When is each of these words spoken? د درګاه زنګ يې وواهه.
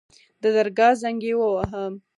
د 0.41 0.43
درګاه 0.55 0.93
زنګ 1.01 1.21
يې 1.29 1.33
وواهه. 1.37 1.83